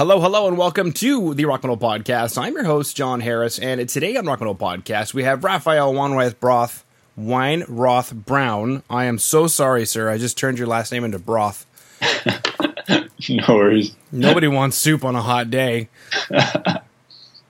[0.00, 2.40] Hello, hello, and welcome to the Rock Metal Podcast.
[2.40, 6.40] I'm your host, Jon Harris, and today on Rock Metal Podcast, we have Raphael Weinroth
[6.40, 6.86] Broth,
[7.18, 8.82] Weinroth Browne.
[8.88, 10.08] I am so sorry, sir.
[10.08, 11.66] I just turned your last name into broth.
[13.28, 13.94] no worries.
[14.10, 15.90] Nobody wants soup on a hot day.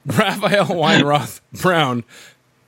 [0.04, 2.02] Raphael Weinroth Browne.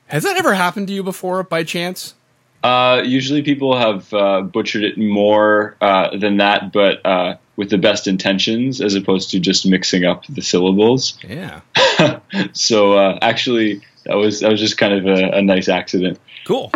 [0.06, 2.14] Has that ever happened to you before by chance?
[2.62, 7.78] Uh, usually people have uh, butchered it more uh, than that, but uh, with the
[7.78, 11.18] best intentions as opposed to just mixing up the syllables.
[11.22, 11.60] Yeah.
[12.52, 16.18] so uh, actually, that was that was just kind of a, a nice accident.
[16.44, 16.72] Cool.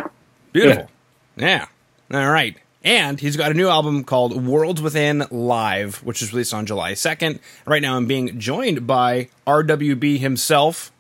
[0.53, 0.91] Beautiful.
[1.37, 1.67] Yeah.
[2.11, 2.21] yeah.
[2.21, 2.57] All right.
[2.85, 6.93] And he's got a new album called Worlds Within Live, which is released on July
[6.93, 7.41] 2nd.
[7.67, 10.93] Right now, I'm being joined by RWB himself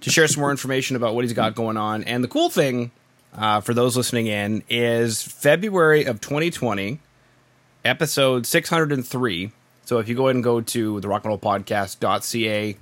[0.00, 2.04] to share some more information about what he's got going on.
[2.04, 2.90] And the cool thing
[3.34, 7.00] uh, for those listening in is February of 2020,
[7.84, 9.52] episode 603.
[9.84, 12.76] So if you go ahead and go to the rockandrollpodcast.ca,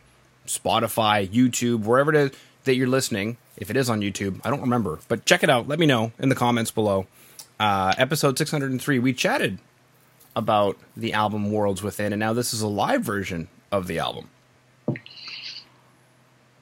[0.47, 2.31] Spotify, YouTube, wherever it is
[2.65, 5.67] that you're listening, if it is on YouTube, I don't remember, but check it out.
[5.67, 7.07] Let me know in the comments below.
[7.59, 9.59] Uh, episode 603, we chatted
[10.35, 14.29] about the album Worlds Within, and now this is a live version of the album.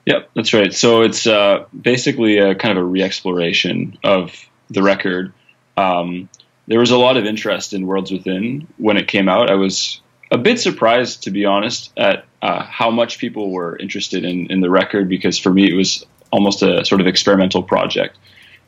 [0.07, 0.73] Yep, that's right.
[0.73, 4.35] So it's uh, basically a kind of a re-exploration of
[4.69, 5.33] the record.
[5.77, 6.29] Um,
[6.71, 9.51] there was a lot of interest in Worlds Within when it came out.
[9.51, 14.25] I was a bit surprised, to be honest, at uh, how much people were interested
[14.25, 18.17] in, in the record because for me it was almost a sort of experimental project.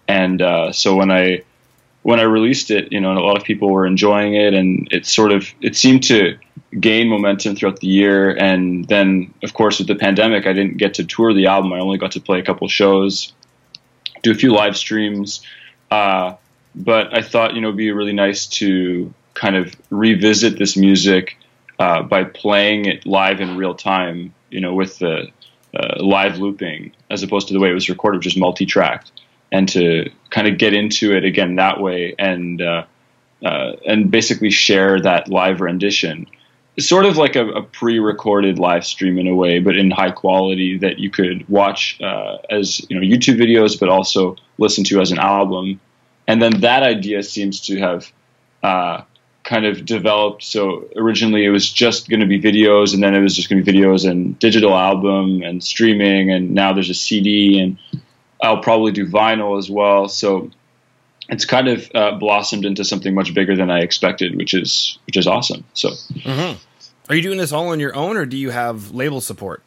[0.08, 1.44] And uh, so when I
[2.02, 5.06] when I released it, you know, a lot of people were enjoying it, and it
[5.06, 6.36] sort of it seemed to
[6.80, 8.30] gain momentum throughout the year.
[8.30, 11.72] And then, of course, with the pandemic, I didn't get to tour the album.
[11.72, 13.32] I only got to play a couple shows,
[14.24, 15.42] do a few live streams.
[15.88, 16.34] Uh,
[16.74, 21.36] but I thought, you know, it'd be really nice to kind of revisit this music
[21.78, 25.28] uh, by playing it live in real time, you know, with the
[25.74, 29.10] uh, live looping as opposed to the way it was recorded, is multi-tracked,
[29.50, 32.84] and to kind of get into it again that way and uh,
[33.44, 36.26] uh and basically share that live rendition.
[36.76, 40.10] It's sort of like a, a, pre-recorded live stream in a way, but in high
[40.10, 45.00] quality that you could watch uh, as you know YouTube videos, but also listen to
[45.00, 45.80] as an album
[46.26, 48.12] and then that idea seems to have
[48.62, 49.02] uh,
[49.44, 50.44] kind of developed.
[50.44, 53.62] So originally it was just going to be videos, and then it was just going
[53.62, 57.78] to be videos and digital album and streaming, and now there's a CD, and
[58.40, 60.08] I'll probably do vinyl as well.
[60.08, 60.50] So
[61.28, 65.16] it's kind of uh, blossomed into something much bigger than I expected, which is which
[65.16, 65.64] is awesome.
[65.74, 66.58] So, mm-hmm.
[67.08, 69.62] are you doing this all on your own, or do you have label support?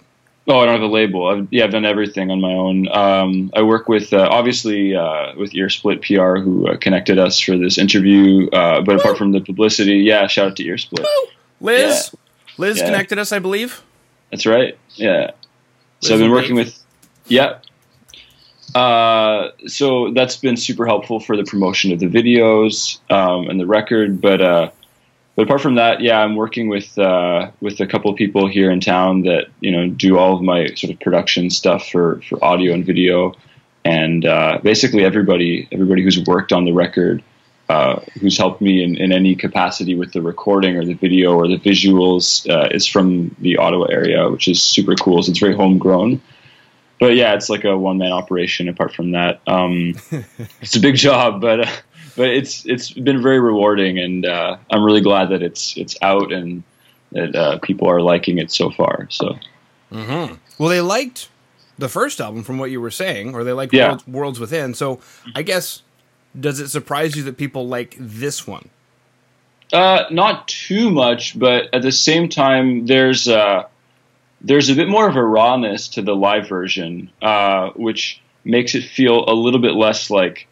[0.48, 1.28] Oh, I don't have a label.
[1.28, 2.88] I've, yeah, I've done everything on my own.
[2.92, 7.58] Um, I work with uh, obviously uh, with Earsplit PR, who uh, connected us for
[7.58, 8.48] this interview.
[8.50, 11.04] Uh, but apart from the publicity, yeah, shout out to Earsplit.
[11.62, 12.20] Liz, yeah.
[12.58, 12.86] Liz yeah.
[12.86, 13.82] connected us, I believe.
[14.30, 14.78] That's right.
[14.94, 15.32] Yeah.
[15.32, 15.34] Liz
[16.02, 16.80] so I've been working with.
[17.26, 17.60] Yeah.
[18.76, 23.66] Uh, so that's been super helpful for the promotion of the videos um, and the
[23.66, 24.70] record, but uh,
[25.36, 28.72] but apart from that, yeah, I'm working with uh, with a couple of people here
[28.72, 32.44] in town that you know do all of my sort of production stuff for for
[32.44, 33.34] audio and video,
[33.84, 37.22] and uh, basically everybody everybody who's worked on the record,
[37.68, 41.50] uh, who's helped me in, in any capacity with the recording or the video or
[41.50, 45.22] the visuals uh, is from the Ottawa area, which is super cool.
[45.22, 46.22] So it's very homegrown.
[46.98, 48.70] But yeah, it's like a one man operation.
[48.70, 49.96] Apart from that, um,
[50.62, 51.72] it's a big job, but uh,
[52.16, 56.32] but it's it's been very rewarding, and uh, I'm really glad that it's it's out
[56.32, 56.64] and
[57.12, 59.08] that uh, people are liking it so far.
[59.10, 59.38] So,
[59.92, 60.36] mm-hmm.
[60.58, 61.30] well, they liked
[61.78, 63.90] the first album from what you were saying, or they liked yeah.
[63.90, 64.74] Worlds, Worlds Within.
[64.74, 65.00] So,
[65.36, 65.82] I guess
[66.40, 68.70] does it surprise you that people like this one?
[69.74, 73.64] Uh, not too much, but at the same time, there's uh,
[74.42, 78.84] there's a bit more of a rawness to the live version, uh, which makes it
[78.84, 80.48] feel a little bit less like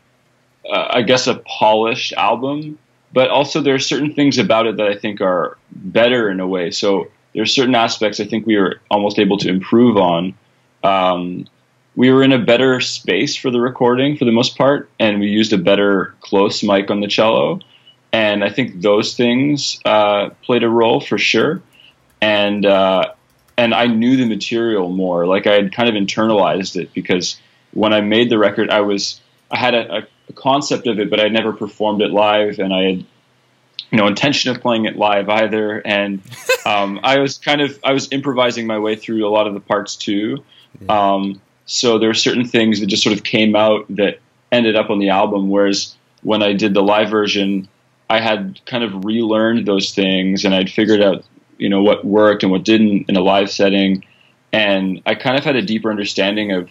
[0.70, 2.78] uh, I guess, a polished album,
[3.12, 6.48] but also there are certain things about it that I think are better in a
[6.48, 6.72] way.
[6.72, 10.36] So there are certain aspects I think we were almost able to improve on.
[10.84, 11.48] Um,
[11.96, 15.28] we were in a better space for the recording for the most part, and we
[15.28, 17.60] used a better close mic on the cello.
[18.12, 21.62] And I think those things uh, played a role for sure.
[22.22, 23.14] And uh,
[23.58, 25.26] and I knew the material more.
[25.26, 27.40] Like I had kind of internalized it because
[27.74, 29.20] when I made the record, I was
[29.52, 32.74] I had a, a the concept of it, but I never performed it live, and
[32.74, 33.06] I had
[33.92, 35.80] no intention of playing it live either.
[35.86, 36.22] And
[36.66, 39.60] um, I was kind of I was improvising my way through a lot of the
[39.60, 40.44] parts too.
[40.90, 44.20] Um, so there are certain things that just sort of came out that
[44.52, 45.50] ended up on the album.
[45.50, 47.68] Whereas when I did the live version,
[48.10, 51.24] I had kind of relearned those things, and I'd figured out
[51.58, 54.04] you know what worked and what didn't in a live setting,
[54.52, 56.70] and I kind of had a deeper understanding of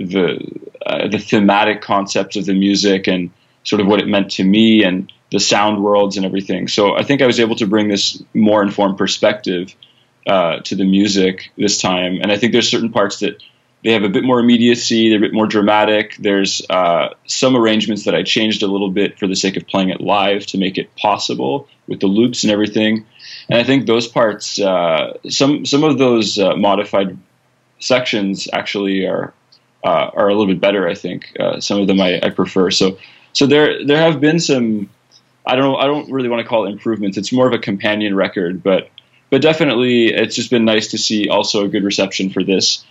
[0.00, 0.40] the
[0.86, 3.30] uh, the thematic concepts of the music and
[3.64, 6.66] sort of what it meant to me and the sound worlds and everything.
[6.66, 9.74] So I think I was able to bring this more informed perspective
[10.26, 13.42] uh, to the music this time, and I think there's certain parts that
[13.84, 16.16] they have a bit more immediacy, they're a bit more dramatic.
[16.18, 19.88] There's uh, some arrangements that I changed a little bit for the sake of playing
[19.88, 23.06] it live to make it possible with the loops and everything.
[23.48, 27.16] And I think those parts, uh, some some of those uh, modified
[27.78, 29.32] sections actually are
[29.84, 30.88] uh, are a little bit better.
[30.88, 32.70] I think uh, some of them I, I prefer.
[32.70, 32.98] So
[33.32, 34.90] so there there have been some.
[35.46, 37.16] I don't know, I don't really want to call it improvements.
[37.16, 38.90] It's more of a companion record, but
[39.30, 42.84] but definitely it's just been nice to see also a good reception for this.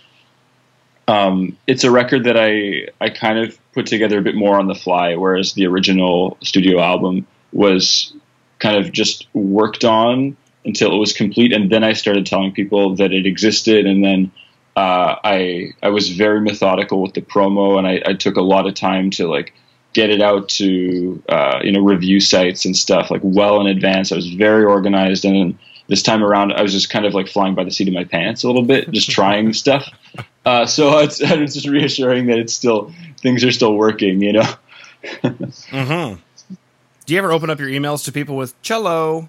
[1.06, 4.66] Um, it's a record that I I kind of put together a bit more on
[4.66, 8.12] the fly, whereas the original studio album was
[8.58, 12.96] kind of just worked on until it was complete, and then I started telling people
[12.96, 14.32] that it existed, and then
[14.80, 18.66] uh, I I was very methodical with the promo, and I, I, took a lot
[18.66, 19.52] of time to like
[19.92, 24.10] get it out to uh, you know review sites and stuff like well in advance.
[24.10, 27.54] I was very organized, and this time around, I was just kind of like flying
[27.54, 29.86] by the seat of my pants a little bit, just trying stuff.
[30.46, 34.54] Uh, so it's, it's just reassuring that it's still things are still working, you know.
[35.04, 36.54] mm-hmm.
[37.04, 39.28] Do you ever open up your emails to people with cello?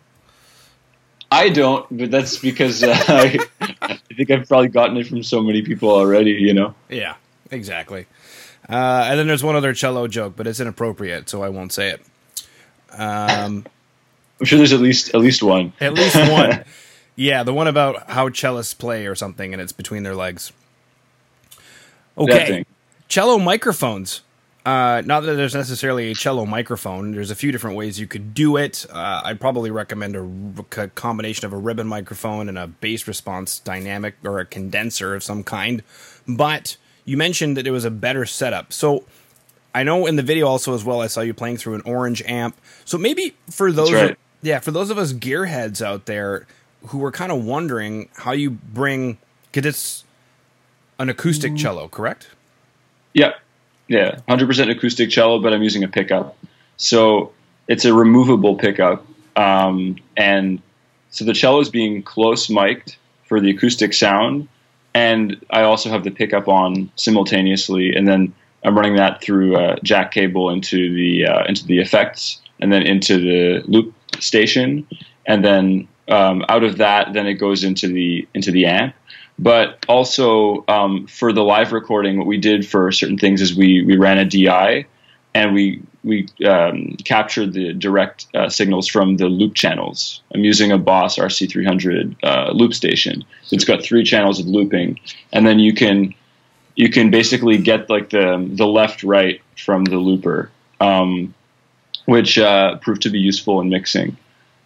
[1.31, 3.39] I don't, but that's because uh, I,
[3.81, 6.75] I, think I've probably gotten it from so many people already, you know.
[6.89, 7.15] Yeah,
[7.49, 8.05] exactly.
[8.69, 11.91] Uh, and then there's one other cello joke, but it's inappropriate, so I won't say
[11.91, 12.01] it.
[12.91, 13.65] Um,
[14.39, 15.71] I'm sure there's at least at least one.
[15.79, 16.65] At least one.
[17.15, 20.51] yeah, the one about how cellists play or something, and it's between their legs.
[22.17, 22.65] Okay,
[23.07, 24.21] cello microphones.
[24.63, 27.13] Uh, not that there's necessarily a cello microphone.
[27.13, 28.85] There's a few different ways you could do it.
[28.91, 33.57] Uh, I'd probably recommend a, a combination of a ribbon microphone and a bass response
[33.57, 35.81] dynamic or a condenser of some kind.
[36.27, 38.71] But you mentioned that it was a better setup.
[38.71, 39.05] So
[39.73, 42.21] I know in the video also as well, I saw you playing through an orange
[42.27, 42.55] amp.
[42.85, 44.17] So maybe for those, right.
[44.43, 46.45] yeah, for those of us gearheads out there
[46.87, 49.17] who were kind of wondering how you bring,
[49.51, 50.03] because it's
[50.99, 52.27] an acoustic cello, correct?
[53.13, 53.33] Yep.
[53.33, 53.39] Yeah,
[54.27, 56.37] 100% acoustic cello, but I'm using a pickup.
[56.77, 57.31] So
[57.67, 59.05] it's a removable pickup.
[59.35, 60.61] Um, and
[61.09, 62.95] so the cello is being close mic'd
[63.25, 64.47] for the acoustic sound.
[64.93, 67.93] And I also have the pickup on simultaneously.
[67.93, 68.33] And then
[68.63, 72.83] I'm running that through a jack cable into the, uh, into the effects and then
[72.83, 74.87] into the loop station.
[75.25, 78.95] And then um, out of that, then it goes into the, into the amp.
[79.41, 83.83] But also um, for the live recording, what we did for certain things is we
[83.83, 84.85] we ran a DI
[85.33, 90.21] and we we um, captured the direct uh, signals from the loop channels.
[90.33, 93.23] I'm using a Boss RC300 uh, loop station.
[93.43, 94.99] So it's got three channels of looping,
[95.31, 96.13] and then you can
[96.75, 101.33] you can basically get like the the left right from the looper, um,
[102.05, 104.17] which uh, proved to be useful in mixing.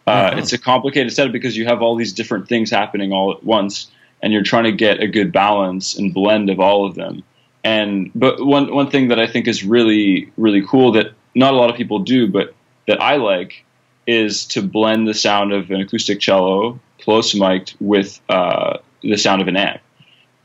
[0.05, 0.37] Uh, uh-huh.
[0.37, 3.89] It's a complicated setup because you have all these different things happening all at once
[4.25, 7.23] and you're trying to get a good balance and blend of all of them.
[7.63, 11.57] And but one one thing that I think is really really cool that not a
[11.57, 12.55] lot of people do, but
[12.87, 13.63] that I like
[14.07, 19.41] is to blend the sound of an acoustic cello close mic'd with uh, the sound
[19.41, 19.81] of an amp.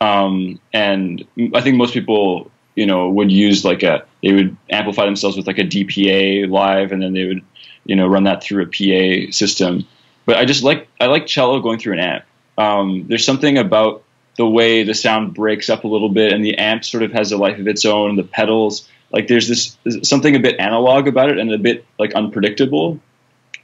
[0.02, 5.06] Um, and I think most people, you know, would use like a they would amplify
[5.06, 7.42] themselves with like a DPA live, and then they would,
[7.86, 9.86] you know, run that through a PA system.
[10.26, 12.24] But I just like I like cello going through an amp.
[12.60, 14.02] Um, there's something about
[14.36, 17.32] the way the sound breaks up a little bit, and the amp sort of has
[17.32, 18.16] a life of its own.
[18.16, 22.14] The pedals, like there's this something a bit analog about it, and a bit like
[22.14, 23.00] unpredictable,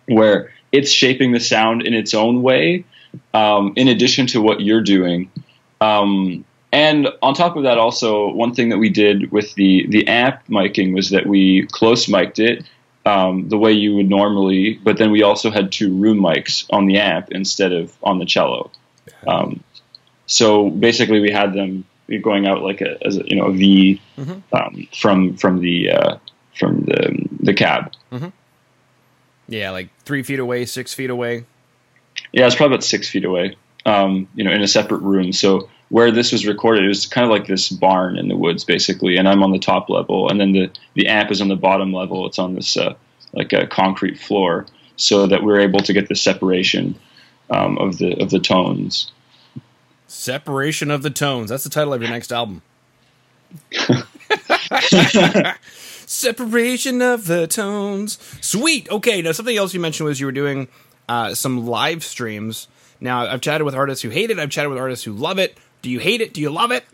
[0.07, 2.85] where it's shaping the sound in its own way,
[3.35, 5.31] um, in addition to what you're doing.
[5.81, 10.09] Um, and on top of that, also one thing that we did with the the
[10.09, 12.65] amp miking was that we close mic'd it
[13.07, 16.87] um, the way you would normally, but then we also had two room mics on
[16.87, 18.71] the amp instead of on the cello.
[19.27, 19.63] Um,
[20.27, 21.85] so basically, we had them
[22.23, 24.55] going out like a, as a you know a v, mm-hmm.
[24.55, 26.17] um, from from the uh,
[26.59, 27.93] from the the cab.
[28.13, 28.29] Mm-hmm.
[29.49, 31.45] Yeah, like three feet away, six feet away.
[32.33, 33.57] Yeah, it's probably about six feet away.
[33.85, 35.33] Um, you know, in a separate room.
[35.33, 38.65] So where this was recorded, it was kind of like this barn in the woods,
[38.65, 39.17] basically.
[39.17, 41.93] And I'm on the top level, and then the the amp is on the bottom
[41.93, 42.27] level.
[42.27, 42.95] It's on this uh,
[43.33, 46.99] like a concrete floor, so that we're able to get the separation
[47.51, 49.13] um, of the of the tones.
[50.07, 51.51] Separation of the tones.
[51.51, 52.63] That's the title of your next album.
[56.07, 58.19] Separation of the tones.
[58.41, 58.91] Sweet.
[58.91, 59.21] Okay.
[59.23, 60.69] Now something else you mentioned was you were doing
[61.09, 62.69] uh, some live streams.
[63.01, 64.39] Now, I've chatted with artists who hate it.
[64.39, 65.59] I've chatted with artists who love it.
[65.83, 66.33] Do you hate it?
[66.33, 66.85] Do you love it?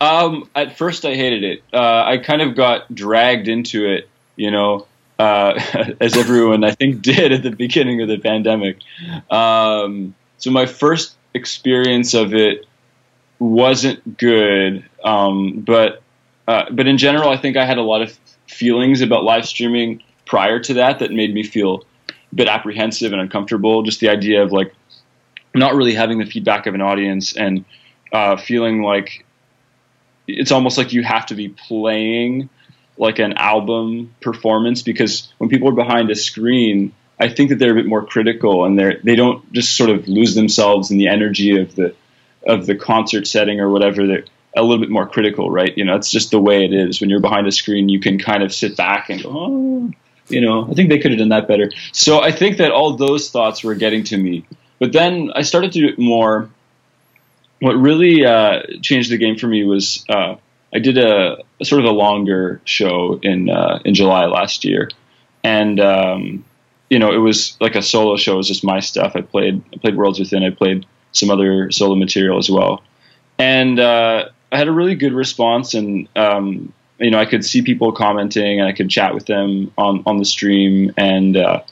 [0.00, 1.62] Um, at first, I hated it.
[1.72, 4.86] Uh, I kind of got dragged into it, you know,
[5.18, 5.60] uh,
[6.00, 8.78] as everyone I think did at the beginning of the pandemic.
[9.30, 12.66] Um, so my first experience of it
[13.38, 16.02] wasn't good, um, but
[16.46, 20.02] uh, but in general, I think I had a lot of feelings about live streaming
[20.24, 23.82] prior to that that made me feel a bit apprehensive and uncomfortable.
[23.82, 24.72] Just the idea of like
[25.54, 27.64] not really having the feedback of an audience and
[28.12, 29.24] uh, feeling like
[30.26, 32.48] it's almost like you have to be playing
[32.98, 37.72] like an album performance because when people are behind a screen, I think that they're
[37.72, 41.08] a bit more critical and they they don't just sort of lose themselves in the
[41.08, 41.94] energy of the
[42.46, 44.06] of the concert setting or whatever.
[44.06, 44.24] They're
[44.56, 45.76] a little bit more critical, right?
[45.76, 47.00] You know, it's just the way it is.
[47.00, 49.90] When you're behind a screen, you can kind of sit back and go, oh,
[50.28, 51.70] you know, I think they could have done that better.
[51.92, 54.46] So I think that all those thoughts were getting to me.
[54.78, 56.50] But then I started to do it more.
[57.60, 60.36] What really uh, changed the game for me was uh,
[60.74, 64.90] I did a, a, sort of a longer show in uh, in July last year,
[65.42, 66.44] and um,
[66.90, 68.34] you know it was like a solo show.
[68.34, 69.12] It was just my stuff.
[69.14, 70.42] I played I played Worlds Within.
[70.42, 72.82] I played some other solo material as well,
[73.38, 75.72] and uh, I had a really good response.
[75.72, 79.72] And um, you know I could see people commenting, and I could chat with them
[79.78, 80.92] on on the stream.
[80.98, 81.62] And uh,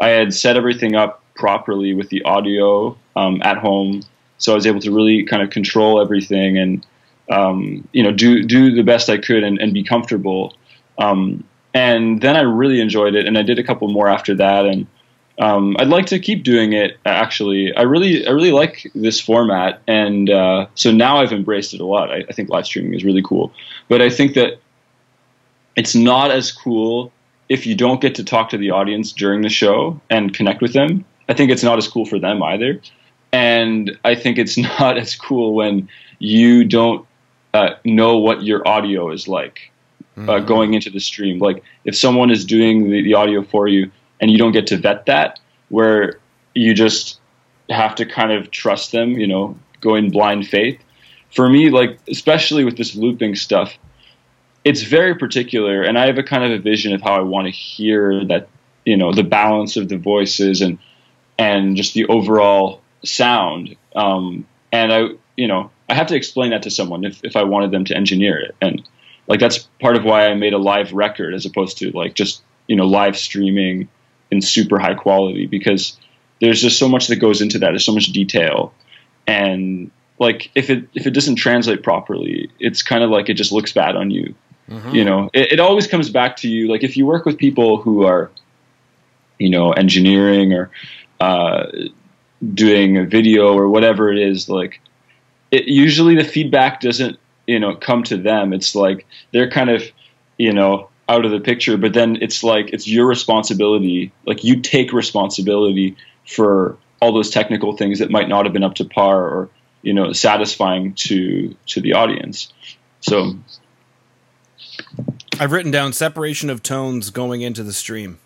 [0.00, 4.02] I had set everything up properly with the audio um, at home,
[4.38, 6.84] so I was able to really kind of control everything and
[7.30, 10.54] um, you know, do do the best I could and, and be comfortable.
[10.98, 14.66] Um, and then I really enjoyed it, and I did a couple more after that,
[14.66, 14.86] and
[15.38, 16.98] um, I'd like to keep doing it.
[17.06, 21.80] Actually, I really I really like this format, and uh, so now I've embraced it
[21.80, 22.10] a lot.
[22.10, 23.52] I, I think live streaming is really cool,
[23.88, 24.60] but I think that
[25.76, 27.12] it's not as cool
[27.48, 30.72] if you don't get to talk to the audience during the show and connect with
[30.72, 31.04] them.
[31.28, 32.80] I think it's not as cool for them either.
[33.32, 37.06] And I think it's not as cool when you don't
[37.54, 39.70] uh, know what your audio is like
[40.16, 40.46] uh, mm-hmm.
[40.46, 41.38] going into the stream.
[41.38, 43.90] Like if someone is doing the, the audio for you
[44.20, 46.18] and you don't get to vet that, where
[46.54, 47.20] you just
[47.68, 50.80] have to kind of trust them, you know, go in blind faith.
[51.34, 53.78] For me, like especially with this looping stuff,
[54.64, 57.46] it's very particular, and I have a kind of a vision of how I want
[57.46, 58.48] to hear that,
[58.84, 60.78] you know, the balance of the voices and
[61.38, 63.76] and just the overall sound.
[63.96, 67.42] Um, and I, you know, I have to explain that to someone if, if I
[67.42, 68.54] wanted them to engineer it.
[68.60, 68.82] And
[69.26, 72.42] like that's part of why I made a live record as opposed to like just,
[72.66, 73.88] you know, live streaming
[74.30, 75.98] in super high quality because
[76.40, 77.70] there's just so much that goes into that.
[77.70, 78.72] There's so much detail.
[79.26, 83.52] And like if it if it doesn't translate properly, it's kind of like it just
[83.52, 84.34] looks bad on you.
[84.68, 84.94] Mm-hmm.
[84.94, 86.68] You know, it, it always comes back to you.
[86.68, 88.30] Like if you work with people who are,
[89.38, 90.70] you know, engineering or
[91.20, 91.66] uh,
[92.54, 94.80] doing a video or whatever it is, like
[95.50, 98.52] it, usually the feedback doesn't you know come to them.
[98.52, 99.82] It's like they're kind of
[100.38, 104.12] you know out of the picture, but then it's like it's your responsibility.
[104.26, 108.74] Like you take responsibility for all those technical things that might not have been up
[108.76, 109.48] to par or
[109.82, 112.52] you know satisfying to to the audience.
[113.00, 113.36] So
[115.38, 118.18] I've written down separation of tones going into the stream.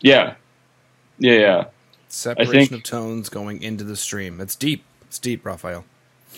[0.00, 0.34] Yeah.
[1.18, 1.64] Yeah, yeah.
[2.08, 4.40] Separation think, of tones going into the stream.
[4.40, 4.84] It's deep.
[5.02, 5.84] It's deep, Raphael.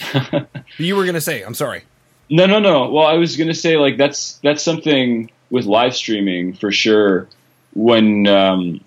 [0.78, 1.82] you were to say, I'm sorry.
[2.28, 2.90] No, no, no.
[2.90, 7.28] Well, I was to say like that's that's something with live streaming for sure.
[7.74, 8.80] When um,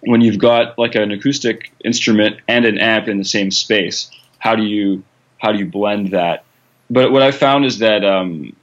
[0.00, 4.54] when you've got like an acoustic instrument and an amp in the same space, how
[4.54, 5.02] do you
[5.38, 6.44] how do you blend that?
[6.90, 8.54] But what I found is that um,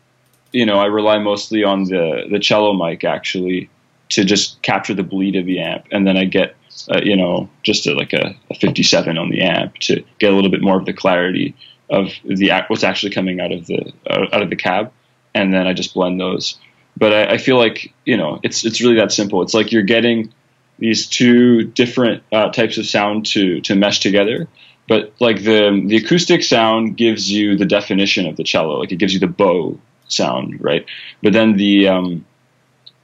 [0.51, 3.69] you know I rely mostly on the the cello mic actually
[4.09, 6.55] to just capture the bleed of the amp, and then I get
[6.89, 10.35] uh, you know, just a, like a, a, 57 on the amp to get a
[10.35, 11.55] little bit more of the clarity
[11.89, 14.91] of the what's actually coming out of the uh, out of the cab,
[15.33, 16.57] and then I just blend those.
[16.97, 19.41] But I, I, feel like you know, it's it's really that simple.
[19.41, 20.33] It's like you're getting
[20.79, 24.47] these two different uh, types of sound to to mesh together.
[24.87, 28.97] But like the the acoustic sound gives you the definition of the cello, like it
[28.97, 30.85] gives you the bow sound, right?
[31.21, 32.25] But then the um,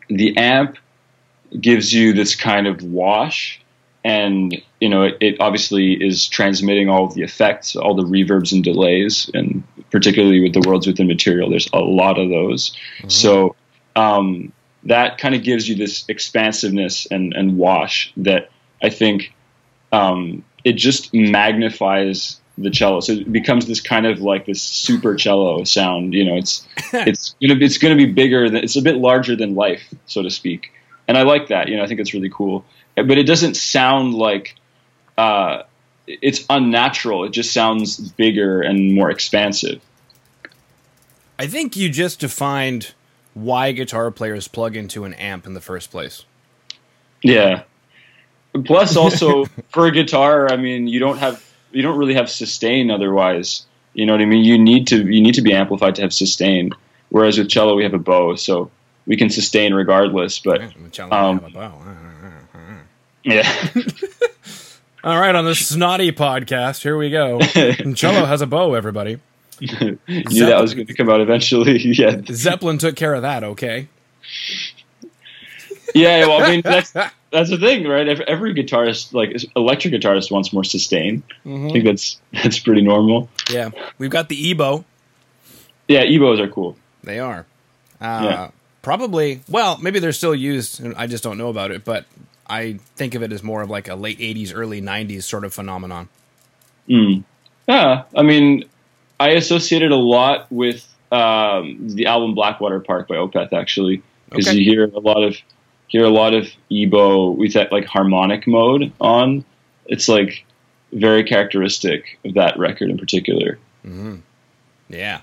[0.07, 0.77] the amp
[1.59, 3.60] gives you this kind of wash
[4.03, 8.51] and you know it, it, obviously is transmitting all of the effects all the reverbs
[8.51, 12.71] and delays and particularly with the worlds within material there's a lot of those.
[12.71, 13.09] Mm-hmm.
[13.09, 13.55] so
[13.95, 14.53] um,
[14.83, 18.49] that kind of gives you this expansiveness and, and wash that
[18.81, 19.33] i think
[19.91, 22.99] um, it just magnifies the cello.
[22.99, 27.35] So it becomes this kind of like this super cello sound you know it's it's
[27.39, 30.21] you know it's going to be bigger than it's a bit larger than life so
[30.21, 30.71] to speak.
[31.07, 32.63] And i like that you know i think it's really cool
[33.03, 34.55] but it doesn't sound like
[35.17, 35.63] uh,
[36.07, 37.25] it's unnatural.
[37.25, 39.81] It just sounds bigger and more expansive.
[41.37, 42.93] I think you just defined
[43.33, 46.25] why guitar players plug into an amp in the first place.
[47.21, 47.63] Yeah.
[48.65, 52.91] Plus, also for a guitar, I mean, you don't have you don't really have sustain
[52.91, 53.65] otherwise.
[53.93, 54.43] You know what I mean?
[54.43, 56.71] You need to you need to be amplified to have sustain.
[57.09, 58.71] Whereas with cello, we have a bow, so
[59.05, 60.39] we can sustain regardless.
[60.39, 60.61] But
[61.11, 61.39] um,
[63.23, 63.69] yeah.
[65.03, 67.39] All right, on the snotty podcast, here we go.
[67.95, 69.19] cello has a bow, everybody.
[69.59, 71.77] Knew that was going to come out eventually.
[71.79, 73.43] yeah, Zeppelin took care of that.
[73.43, 73.87] Okay.
[75.93, 78.07] Yeah, well, I mean that's that's the thing, right?
[78.07, 81.23] If every guitarist, like electric guitarist, wants more sustain.
[81.45, 81.67] Mm-hmm.
[81.67, 83.29] I think that's that's pretty normal.
[83.51, 84.83] Yeah, we've got the EBow.
[85.87, 86.77] Yeah, EBows are cool.
[87.03, 87.45] They are.
[87.99, 88.51] Uh, yeah.
[88.81, 89.41] Probably.
[89.47, 90.83] Well, maybe they're still used.
[90.95, 91.85] I just don't know about it.
[91.85, 92.05] But
[92.47, 95.53] I think of it as more of like a late '80s, early '90s sort of
[95.53, 96.09] phenomenon.
[96.89, 97.23] Mm.
[97.67, 98.65] Yeah, I mean,
[99.19, 104.57] I associated a lot with um, the album Blackwater Park by Opeth actually, because okay.
[104.57, 105.37] you hear a lot of
[105.87, 109.45] hear a lot of EBow with that like harmonic mode on.
[109.85, 110.45] It's like
[110.93, 113.59] very characteristic of that record in particular.
[113.85, 114.17] Mm-hmm.
[114.89, 115.21] Yeah,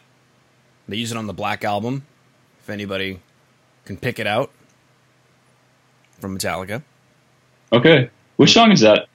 [0.88, 2.06] they use it on the Black album.
[2.60, 3.20] If anybody
[3.84, 4.50] can pick it out
[6.20, 6.82] from Metallica.
[7.72, 9.08] Okay, which song is that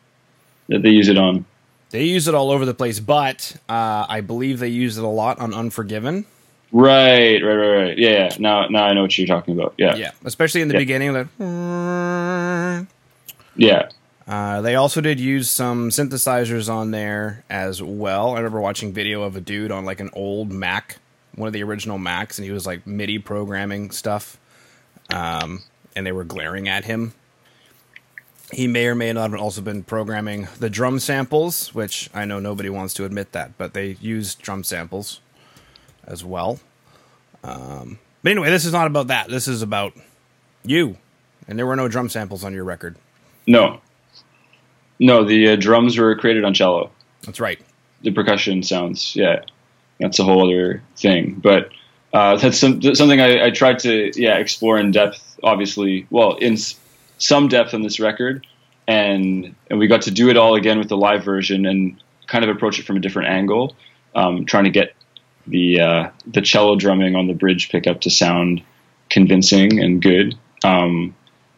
[0.69, 1.45] that they use it on?
[1.89, 5.07] They use it all over the place, but uh, I believe they use it a
[5.07, 6.25] lot on Unforgiven.
[6.71, 7.97] Right, right, right, right.
[7.97, 8.35] Yeah, yeah.
[8.39, 9.75] Now, now I know what you're talking about.
[9.77, 10.11] Yeah, yeah.
[10.25, 10.79] Especially in the yeah.
[10.79, 11.27] beginning, like,
[13.55, 13.89] yeah.
[14.27, 18.31] Uh, they also did use some synthesizers on there as well.
[18.31, 20.97] I remember watching video of a dude on like an old Mac,
[21.35, 24.39] one of the original Macs, and he was like MIDI programming stuff.
[25.11, 25.61] Um,
[25.95, 27.13] and they were glaring at him
[28.53, 32.39] he may or may not have also been programming the drum samples, which I know
[32.39, 35.19] nobody wants to admit that, but they used drum samples
[36.05, 36.59] as well.
[37.43, 39.29] Um, but anyway, this is not about that.
[39.29, 39.93] This is about
[40.63, 40.97] you.
[41.47, 42.95] And there were no drum samples on your record.
[43.45, 43.81] No.
[44.99, 46.91] No, the uh, drums were created on cello.
[47.23, 47.59] That's right.
[48.01, 49.43] The percussion sounds, yeah.
[49.99, 51.35] That's a whole other thing.
[51.35, 51.71] But
[52.13, 56.07] uh, that's some, something I, I, tried to, yeah, explore in depth, obviously.
[56.09, 56.57] Well, in
[57.17, 58.45] some depth on this record,
[58.87, 62.43] and and we got to do it all again with the live version and kind
[62.43, 63.75] of approach it from a different angle,
[64.15, 64.95] um, trying to get
[65.47, 68.61] the uh, the cello drumming on the bridge pickup to sound
[69.09, 70.35] convincing and good.
[70.63, 71.15] Um,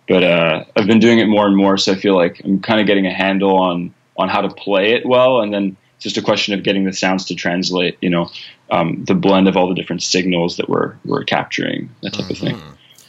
[0.07, 2.79] but uh, I've been doing it more and more, so I feel like I'm kind
[2.79, 6.17] of getting a handle on on how to play it well, and then it's just
[6.17, 7.97] a question of getting the sounds to translate.
[8.01, 8.31] You know,
[8.69, 12.31] um, the blend of all the different signals that we're we're capturing, that type mm-hmm.
[12.31, 12.61] of thing.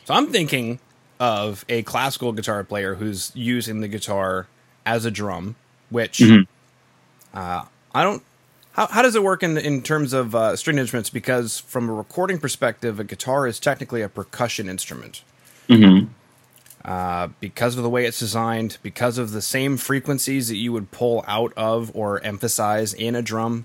[0.05, 0.79] So I'm thinking
[1.19, 4.47] of a classical guitar player who's using the guitar
[4.85, 5.57] as a drum,
[5.91, 6.43] which mm-hmm.
[7.37, 8.23] uh, I don't.
[8.73, 11.11] How, how does it work in in terms of uh, string instruments?
[11.11, 15.23] Because from a recording perspective, a guitar is technically a percussion instrument.
[15.69, 16.07] Mm-hmm.
[16.85, 20.93] Uh, because of the way it's designed, because of the same frequencies that you would
[20.93, 23.65] pull out of or emphasize in a drum.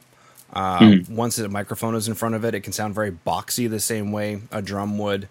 [0.52, 1.16] Uh, mm-hmm.
[1.16, 4.12] Once a microphone is in front of it, it can sound very boxy the same
[4.12, 5.30] way a drum would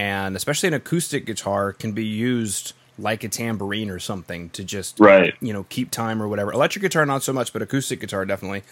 [0.00, 4.98] and especially an acoustic guitar can be used like a tambourine or something to just
[4.98, 5.34] right.
[5.42, 6.50] you know keep time or whatever.
[6.50, 8.62] Electric guitar not so much but acoustic guitar definitely.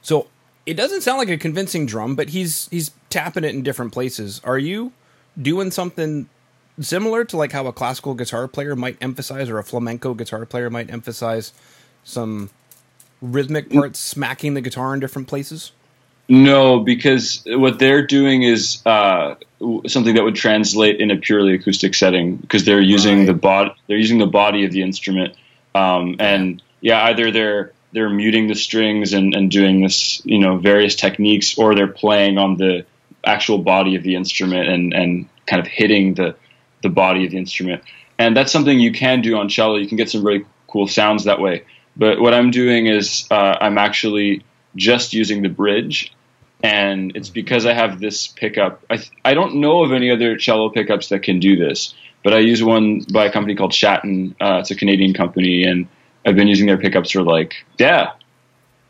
[0.00, 0.28] So
[0.64, 4.40] it doesn't sound like a convincing drum but he's he's tapping it in different places.
[4.44, 4.92] Are you
[5.40, 6.26] doing something
[6.80, 10.70] similar to like how a classical guitar player might emphasize or a flamenco guitar player
[10.70, 11.52] might emphasize
[12.02, 12.48] some
[13.20, 13.74] rhythmic mm.
[13.74, 15.72] parts smacking the guitar in different places
[16.28, 19.34] no, because what they're doing is uh,
[19.86, 23.26] something that would translate in a purely acoustic setting because they're using right.
[23.26, 25.34] the body they're using the body of the instrument,
[25.74, 30.56] um, and yeah, either they're they're muting the strings and, and doing this you know
[30.56, 32.86] various techniques, or they're playing on the
[33.24, 36.34] actual body of the instrument and and kind of hitting the
[36.82, 37.82] the body of the instrument,
[38.18, 39.76] and that's something you can do on cello.
[39.76, 41.64] You can get some really cool sounds that way.
[41.96, 44.42] But what I'm doing is uh, I'm actually
[44.76, 46.12] just using the bridge.
[46.62, 48.84] And it's because I have this pickup.
[48.90, 52.38] I, I don't know of any other cello pickups that can do this, but I
[52.38, 54.34] use one by a company called Schatten.
[54.40, 55.86] Uh, it's a Canadian company, and
[56.24, 58.12] I've been using their pickups for like, yeah,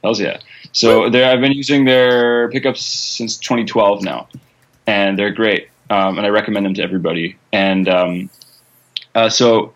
[0.05, 0.39] hells yeah.
[0.71, 4.29] So I've been using their pickups since 2012 now,
[4.87, 5.69] and they're great.
[5.91, 7.37] Um, and I recommend them to everybody.
[7.53, 8.31] And um,
[9.15, 9.75] uh, so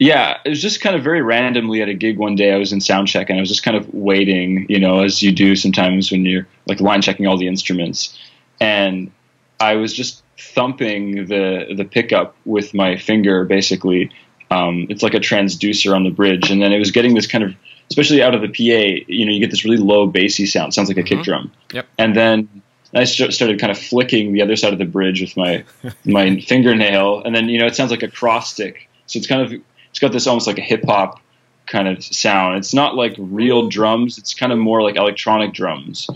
[0.00, 2.54] yeah, it was just kind of very randomly at a gig one day.
[2.54, 5.22] I was in sound check and I was just kind of waiting, you know, as
[5.22, 8.18] you do sometimes when you're like line checking all the instruments.
[8.62, 9.12] And
[9.60, 14.10] I was just thumping the the pickup with my finger basically
[14.50, 17.44] Um, it's like a transducer on the bridge, and then it was getting this kind
[17.44, 17.54] of,
[17.88, 20.74] especially out of the PA, you know, you get this really low bassy sound.
[20.74, 21.52] sounds like a kick drum.
[21.72, 21.86] Yep.
[21.98, 25.36] And then I st- started kind of flicking the other side of the bridge with
[25.36, 25.64] my
[26.04, 28.88] my fingernail, and then you know it sounds like a cross stick.
[29.06, 31.20] So it's kind of it's got this almost like a hip hop
[31.66, 32.58] kind of sound.
[32.58, 34.18] It's not like real drums.
[34.18, 36.08] It's kind of more like electronic drums,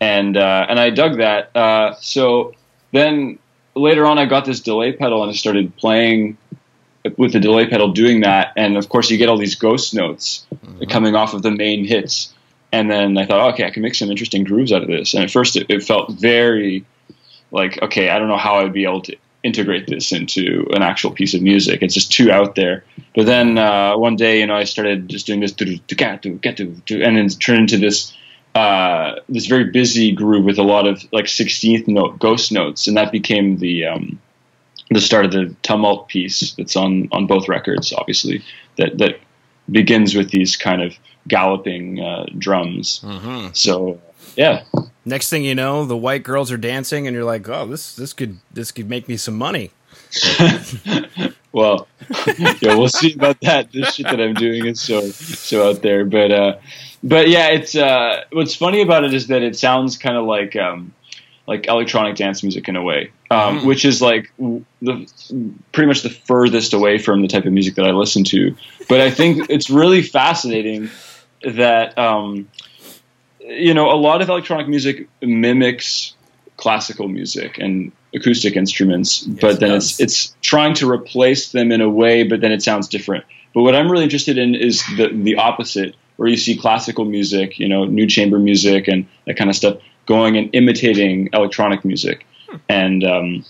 [0.00, 1.54] and uh, and I dug that.
[1.56, 2.54] Uh, so
[2.92, 3.38] then
[3.74, 6.38] later on, I got this delay pedal and I started playing
[7.16, 8.52] with the delay pedal doing that.
[8.56, 10.90] And of course, you get all these ghost notes Mm-hmm.
[10.90, 12.34] coming off of the main hits.
[12.72, 15.14] And then I thought, okay, I can make some interesting grooves out of this.
[15.14, 16.84] And at first, it, it felt very
[17.52, 21.12] like, okay, I don't know how I'd be able to integrate this into an actual
[21.12, 21.82] piece of music.
[21.82, 22.84] It's just too out there.
[23.14, 27.60] But then uh, one day, you know, I started just doing this, and then turned
[27.60, 28.14] into this
[28.54, 32.96] uh, this very busy groove with a lot of like 16th note ghost notes, and
[32.96, 34.18] that became the um,
[34.90, 37.92] the start of the tumult piece that's on on both records.
[37.92, 38.42] Obviously,
[38.76, 39.20] that that
[39.70, 40.94] begins with these kind of
[41.28, 43.00] galloping uh, drums.
[43.04, 43.48] Mm-hmm.
[43.52, 44.00] So
[44.36, 44.62] yeah,
[45.08, 48.12] Next thing you know, the white girls are dancing, and you're like, "Oh, this this
[48.12, 49.70] could this could make me some money."
[51.52, 51.86] well,
[52.60, 53.70] yeah, we'll see about that.
[53.70, 56.56] This shit that I'm doing is so so out there, but uh,
[57.04, 60.56] but yeah, it's uh, what's funny about it is that it sounds kind of like
[60.56, 60.92] um,
[61.46, 65.08] like electronic dance music in a way, um, which is like the
[65.70, 68.56] pretty much the furthest away from the type of music that I listen to.
[68.88, 70.90] But I think it's really fascinating
[71.44, 72.48] that um,
[73.46, 76.14] you know a lot of electronic music mimics
[76.56, 80.00] classical music and acoustic instruments, but then does.
[80.00, 83.24] it's it's trying to replace them in a way, but then it sounds different.
[83.54, 87.58] But what I'm really interested in is the the opposite, where you see classical music,
[87.58, 92.26] you know, new chamber music and that kind of stuff, going and imitating electronic music,
[92.68, 93.44] and um,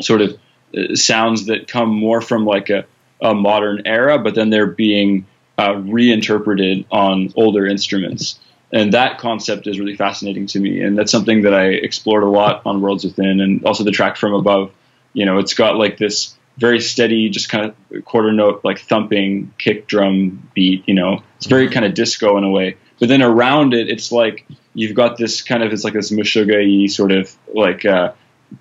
[0.00, 0.38] sort of
[0.76, 2.84] uh, sounds that come more from like a,
[3.20, 5.26] a modern era, but then they're being
[5.58, 8.38] uh, reinterpreted on older instruments.
[8.72, 12.28] And that concept is really fascinating to me, and that's something that I explored a
[12.28, 14.72] lot on Worlds Within, and also the track from above.
[15.12, 19.52] You know, it's got like this very steady, just kind of quarter note, like thumping
[19.58, 20.84] kick drum beat.
[20.86, 22.76] You know, it's very kind of disco in a way.
[22.98, 26.90] But then around it, it's like you've got this kind of it's like this Meshuggah
[26.90, 28.12] sort of like uh,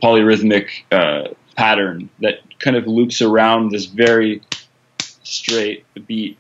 [0.02, 4.42] polyrhythmic uh, pattern that kind of loops around this very
[5.24, 6.38] straight beat.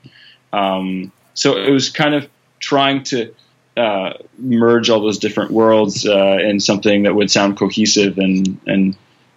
[0.52, 2.28] Um, so it was kind of
[2.60, 3.34] trying to
[3.78, 8.96] uh, merge all those different worlds uh, in something that would sound cohesive and and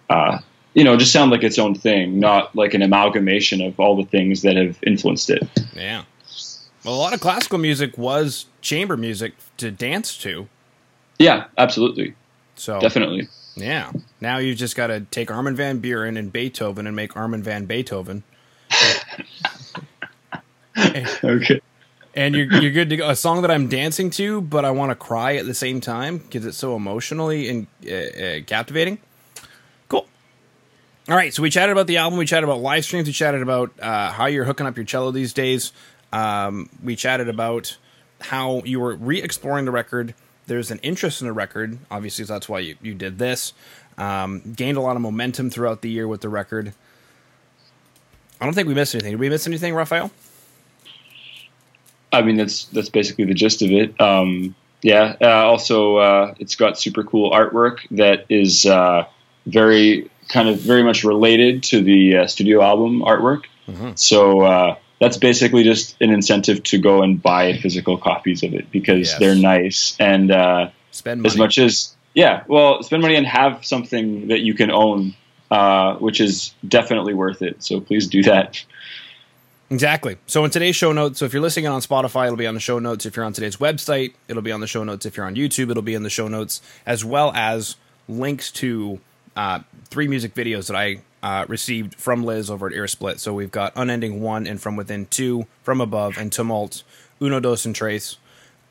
[0.09, 0.39] uh,
[0.73, 4.05] you know just sound like its own thing, not like an amalgamation of all the
[4.05, 5.47] things that have influenced it.
[5.75, 6.03] Yeah.
[6.83, 10.47] Well, a lot of classical music was chamber music to dance to.
[11.17, 12.13] Yeah, absolutely,
[12.57, 13.29] So definitely.
[13.55, 13.91] yeah.
[14.21, 17.65] Now you've just got to take Armin van Buuren and Beethoven and make Armin van
[17.65, 18.23] Beethoven,
[21.23, 21.61] Okay.
[22.15, 23.09] And you're you're good to go.
[23.09, 26.17] A song that I'm dancing to, but I want to cry at the same time
[26.19, 28.99] because it's so emotionally and uh, uh, captivating.
[29.89, 30.07] Cool.
[31.09, 32.17] All right, so we chatted about the album.
[32.17, 33.07] We chatted about live streams.
[33.07, 35.73] We chatted about uh, how you're hooking up your cello these days.
[36.13, 37.77] Um, we chatted about
[38.21, 40.15] how you were re-exploring the record.
[40.47, 42.25] There's an interest in the record, obviously.
[42.25, 43.53] So that's why you, you did this.
[43.97, 46.73] Um, gained a lot of momentum throughout the year with the record.
[48.39, 49.13] I don't think we missed anything.
[49.13, 50.11] Did we miss anything, Raphael?
[52.17, 53.99] I mean, that's that's basically the gist of it.
[53.99, 55.15] Um, yeah.
[55.21, 59.05] Uh, also, uh, it's got super cool artwork that is uh,
[59.45, 63.43] very kind of very much related to the uh, studio album artwork.
[63.95, 68.69] So uh, that's basically just an incentive to go and buy physical copies of it
[68.71, 69.19] because Yes.
[69.19, 71.33] they're nice and uh, Spend money.
[71.33, 75.15] as much as yeah, well, spend money and have something that you can own,
[75.51, 77.61] uh, which is definitely worth it.
[77.63, 78.63] So please do that.
[79.69, 80.17] Exactly.
[80.27, 82.59] So in today's show notes, so if you're listening on Spotify, it'll be on the
[82.59, 83.05] show notes.
[83.05, 85.05] If you're on today's website, it'll be on the show notes.
[85.05, 87.75] If you're on YouTube, it'll be in the show notes, as well as
[88.07, 88.99] links to
[89.35, 93.17] uh, three music videos that I uh, received from Liz over at Earsplit.
[93.19, 96.83] So we've got Unending One and From Within Two, From Above, and Tumult,
[97.19, 98.17] Uno Dos and Tres.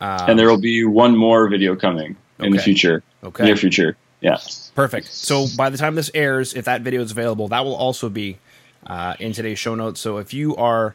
[0.00, 3.44] and there will be one more video coming in the future, Okay.
[3.44, 3.96] near future.
[4.20, 4.38] Yeah.
[4.74, 5.09] Perfect.
[5.09, 8.38] So by the time this airs, if that video is available, that will also be
[8.87, 10.01] uh, in today's show notes.
[10.01, 10.94] So if you are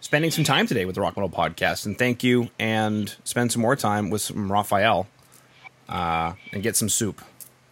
[0.00, 3.62] spending some time today with the Rock Metal Podcast, and thank you, and spend some
[3.62, 5.06] more time with some Raphael,
[5.88, 7.22] uh, and get some soup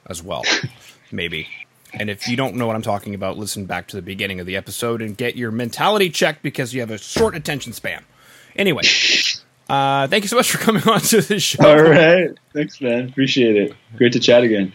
[0.06, 0.42] as well,
[1.12, 1.48] maybe.
[1.92, 4.46] And if you don't know what I'm talking about, listen back to the beginning of
[4.46, 8.04] the episode and get your mentality checked because you have a short attention span.
[8.56, 8.82] Anyway,
[9.68, 11.64] uh, thank you so much for coming on to this show.
[11.64, 12.30] All right.
[12.52, 13.08] Thanks, man.
[13.08, 13.74] Appreciate it.
[13.96, 14.72] Great to chat again.